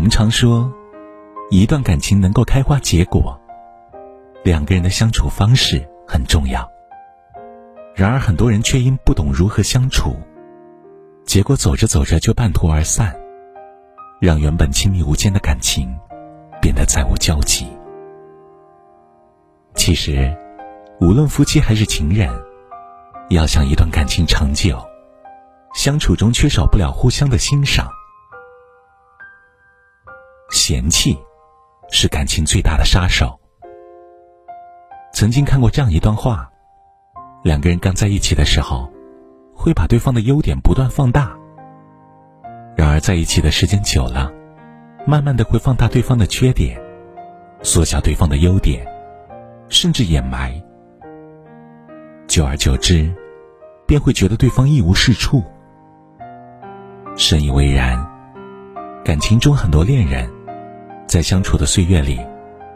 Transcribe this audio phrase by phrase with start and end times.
[0.00, 0.72] 我们常说，
[1.50, 3.38] 一段感情能够开花结果，
[4.42, 6.66] 两个人的相处方式很重要。
[7.94, 10.16] 然而，很多人却因不懂如何相处，
[11.26, 13.14] 结果走着走着就半途而散，
[14.22, 15.94] 让原本亲密无间的感情
[16.62, 17.66] 变得再无交集。
[19.74, 20.34] 其实，
[20.98, 22.26] 无论夫妻还是情人，
[23.28, 24.82] 要想一段感情长久，
[25.74, 27.86] 相处中缺少不了互相的欣赏。
[30.70, 31.18] 嫌弃，
[31.90, 33.40] 是感情最大的杀手。
[35.12, 36.48] 曾经看过这样一段话：
[37.42, 38.88] 两个人刚在一起的时候，
[39.52, 41.36] 会把对方的优点不断放大；
[42.76, 44.30] 然而在一起的时间久了，
[45.04, 46.80] 慢慢的会放大对方的缺点，
[47.64, 48.86] 缩小对方的优点，
[49.68, 50.54] 甚至掩埋。
[52.28, 53.12] 久而久之，
[53.88, 55.42] 便会觉得对方一无是处。
[57.16, 57.98] 深以为然，
[59.04, 60.30] 感情中很多恋人。
[61.10, 62.24] 在相处的岁月里，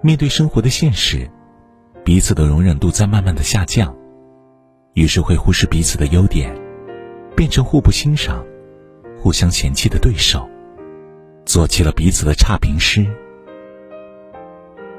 [0.00, 1.30] 面对生活的现实，
[2.04, 3.96] 彼此的容忍度在慢慢的下降，
[4.94, 6.52] 于是会忽视彼此的优点，
[7.36, 8.44] 变成互不欣赏、
[9.16, 10.44] 互相嫌弃的对手，
[11.44, 13.06] 做起了彼此的差评师。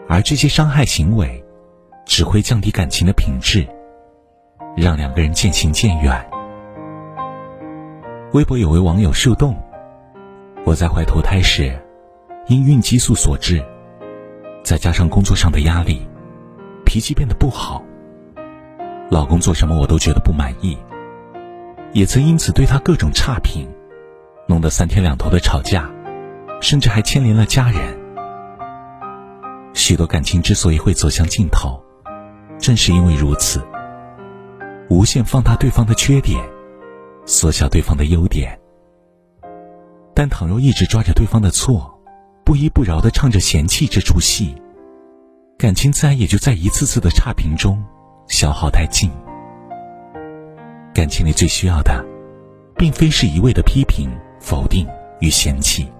[0.08, 1.44] 而这些伤害行为，
[2.06, 3.68] 只会降低感情的品质，
[4.78, 6.26] 让两个人渐行渐远。
[8.32, 9.54] 微博有位网友树洞，
[10.64, 11.78] 我在怀投胎时。
[12.48, 13.62] 因孕激素所致，
[14.64, 16.08] 再加上工作上的压力，
[16.86, 17.84] 脾气变得不好。
[19.10, 20.78] 老公做什么我都觉得不满意，
[21.92, 23.68] 也曾因此对他各种差评，
[24.48, 25.92] 弄得三天两头的吵架，
[26.62, 27.98] 甚至还牵连了家人。
[29.74, 31.84] 许多感情之所以会走向尽头，
[32.60, 33.62] 正是因为如此。
[34.90, 36.42] 无限放大对方的缺点，
[37.26, 38.58] 缩小对方的优点。
[40.14, 41.97] 但倘若一直抓着对方的错，
[42.48, 44.56] 不依不饶的唱着嫌弃这出戏，
[45.58, 47.84] 感情自然也就在一次次的差评中
[48.30, 49.12] 消耗殆尽。
[50.94, 52.02] 感情里最需要的，
[52.78, 54.10] 并非是一味的批评、
[54.40, 54.88] 否定
[55.20, 55.92] 与嫌弃，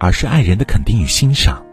[0.00, 1.64] 而是爱人的肯定与欣赏。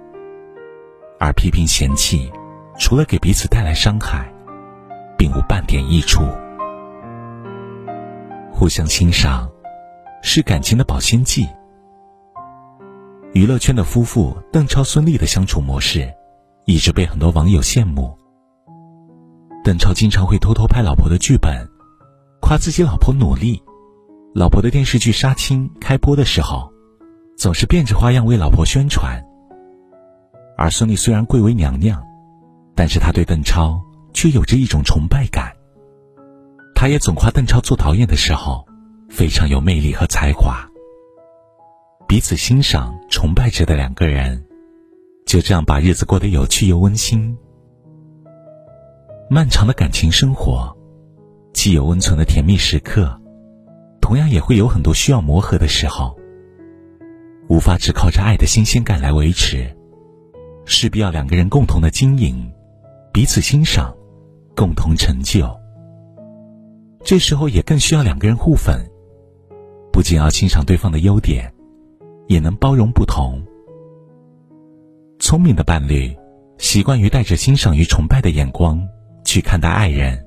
[1.19, 2.31] 而批评嫌弃，
[2.77, 4.31] 除了给彼此带来伤害，
[5.17, 6.21] 并无半点益处。
[8.51, 9.49] 互相欣赏，
[10.21, 11.49] 是感情的保鲜剂。
[13.33, 16.13] 娱乐圈的夫妇邓超、孙俪的相处模式，
[16.65, 18.13] 一直被很多网友羡慕。
[19.63, 21.65] 邓超经常会偷偷拍老婆的剧本，
[22.41, 23.63] 夸自己老婆努力。
[24.35, 26.69] 老婆的电视剧《杀青》开播的时候，
[27.37, 29.23] 总是变着花样为老婆宣传。
[30.57, 32.03] 而孙俪虽然贵为娘娘，
[32.75, 33.81] 但是她对邓超
[34.13, 35.53] 却有着一种崇拜感。
[36.75, 38.65] 她也总夸邓超做导演的时候，
[39.09, 40.67] 非常有魅力和才华。
[42.11, 44.43] 彼此欣赏、崇拜着的两个人，
[45.25, 47.37] 就这样把日子过得有趣又温馨。
[49.29, 50.75] 漫长的感情生活，
[51.53, 53.17] 既有温存的甜蜜时刻，
[54.01, 56.13] 同样也会有很多需要磨合的时候。
[57.47, 59.73] 无法只靠着爱的新鲜感来维持，
[60.65, 62.51] 势必要两个人共同的经营，
[63.13, 63.95] 彼此欣赏，
[64.53, 65.49] 共同成就。
[67.05, 68.85] 这时候也更需要两个人互粉，
[69.93, 71.49] 不仅要欣赏对方的优点。
[72.31, 73.45] 也能包容不同。
[75.19, 76.15] 聪明的伴侣，
[76.57, 78.87] 习惯于带着欣赏与崇拜的眼光
[79.25, 80.25] 去看待爱人，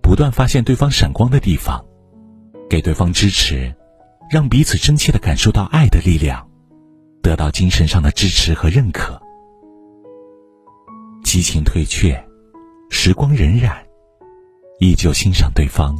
[0.00, 1.84] 不断发现对方闪光的地方，
[2.70, 3.74] 给对方支持，
[4.30, 6.48] 让彼此真切的感受到爱的力量，
[7.20, 9.20] 得到精神上的支持和认可。
[11.24, 12.24] 激情退却，
[12.90, 13.76] 时光荏苒，
[14.78, 15.96] 依旧欣赏对方，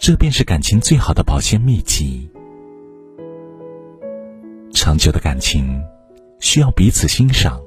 [0.00, 2.30] 这便是感情最好的保鲜秘籍。
[4.84, 5.80] 长久的感情
[6.40, 7.62] 需要彼此欣赏。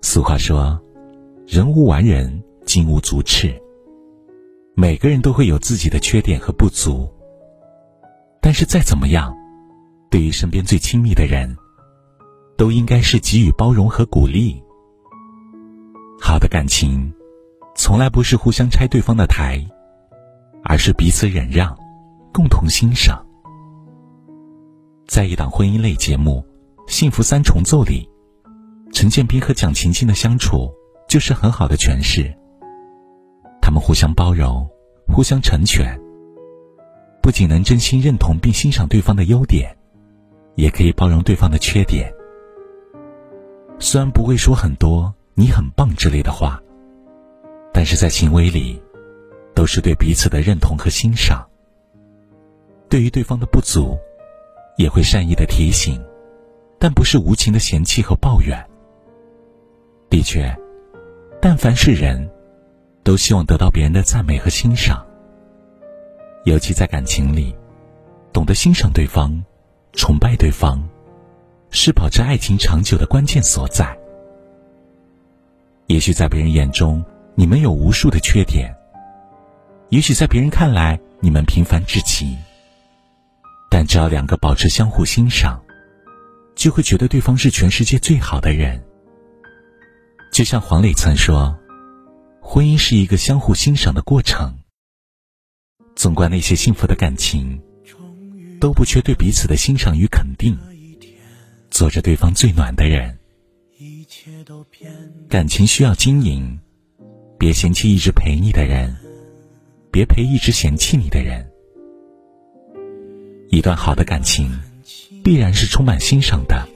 [0.00, 0.80] 俗话说
[1.46, 3.54] ：“人无完人，金无足赤。”
[4.74, 7.06] 每个人都会有自己的缺点和不足，
[8.40, 9.36] 但是再怎么样，
[10.10, 11.54] 对于身边最亲密的人，
[12.56, 14.62] 都应该是给予包容和鼓励。
[16.18, 17.12] 好的感情，
[17.76, 19.62] 从来不是互相拆对方的台，
[20.64, 21.76] 而是彼此忍让，
[22.32, 23.22] 共同欣赏。
[25.12, 26.42] 在一档婚姻类节目
[26.90, 28.08] 《幸福三重奏》里，
[28.94, 30.72] 陈建斌和蒋勤勤的相处
[31.06, 32.34] 就是很好的诠释。
[33.60, 34.66] 他们互相包容，
[35.06, 36.00] 互相成全，
[37.22, 39.76] 不仅能真心认同并欣赏对方的优点，
[40.54, 42.10] 也可以包容对方的缺点。
[43.78, 46.58] 虽然不会说很多“你很棒”之类的话，
[47.70, 48.82] 但是在行为里，
[49.54, 51.46] 都是对彼此的认同和欣赏。
[52.88, 53.94] 对于对方的不足。
[54.76, 56.02] 也会善意的提醒，
[56.78, 58.58] 但不是无情的嫌弃和抱怨。
[60.10, 60.54] 的确，
[61.40, 62.28] 但凡是人，
[63.02, 65.04] 都希望得到别人的赞美和欣赏。
[66.44, 67.54] 尤其在感情里，
[68.32, 69.32] 懂得欣赏对方、
[69.92, 70.82] 崇拜对方，
[71.70, 73.96] 是保持爱情长久的关键所在。
[75.86, 77.04] 也许在别人眼中，
[77.34, 78.68] 你们有无数的缺点；
[79.90, 82.36] 也许在别人看来，你们平凡至极。
[83.72, 85.64] 但只要两个保持相互欣赏，
[86.54, 88.84] 就会觉得对方是全世界最好的人。
[90.30, 91.58] 就像黄磊曾说
[92.38, 94.58] ：“婚姻是一个相互欣赏的过程。”
[95.96, 97.62] 纵观那些幸福的感情，
[98.60, 100.54] 都不缺对彼此的欣赏与肯定，
[101.70, 103.18] 做着对方最暖的人。
[105.30, 106.60] 感情需要经营，
[107.38, 108.94] 别嫌弃一直陪你的人，
[109.90, 111.50] 别陪一直嫌弃你的人。
[113.52, 114.50] 一段好的感情，
[115.22, 116.66] 必然是充满欣赏的，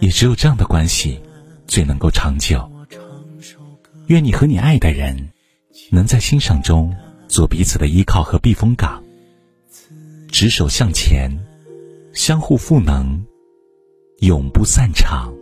[0.00, 1.18] 也只有这样的关系，
[1.66, 2.70] 最能够长久。
[4.08, 5.30] 愿你和你爱的人，
[5.90, 6.94] 能在欣赏中。
[7.26, 9.02] 做彼此的依靠和避风港，
[10.30, 11.30] 执手向前，
[12.12, 13.24] 相互赋能，
[14.18, 15.32] 永不散场。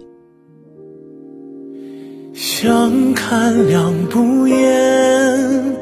[2.32, 5.76] 相看两不厌，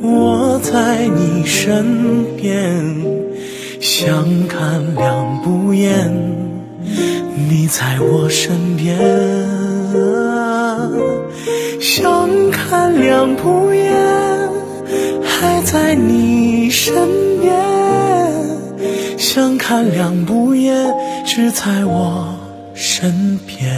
[0.00, 3.29] 我在你身边；
[4.02, 6.10] 相看两不厌，
[7.50, 8.96] 你在我身边。
[11.78, 13.92] 相看两不厌。
[15.22, 16.94] 还在你身
[17.42, 17.52] 边，
[19.18, 20.94] 相看两不厌，
[21.26, 22.34] 只在我
[22.72, 23.70] 身边。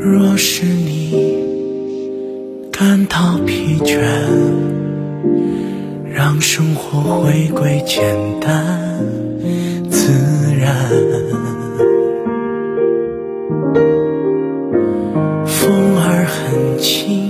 [0.00, 1.42] 若是你
[2.70, 3.98] 感到疲倦，
[6.04, 8.02] 让生活回归简
[8.40, 8.78] 单
[9.90, 10.12] 自
[10.54, 10.74] 然。
[15.44, 17.21] 风儿很轻，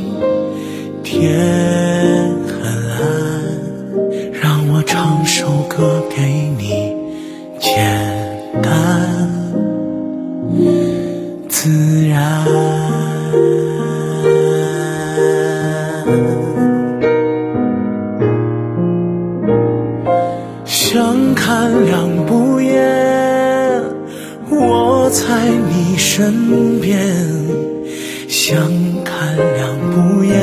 [29.34, 30.37] 看两不厌，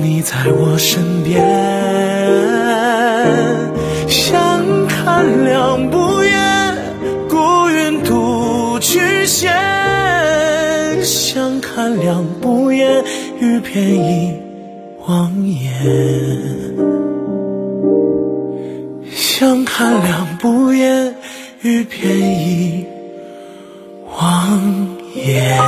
[0.00, 1.42] 你在我身边；
[4.06, 6.76] 相看两不厌，
[7.28, 9.50] 孤云独曲线；
[11.02, 13.02] 相看两不厌，
[13.40, 14.32] 欲便已
[15.08, 15.72] 望眼；
[19.10, 21.16] 相看两不厌，
[21.62, 22.86] 欲便已
[24.16, 25.58] 望眼。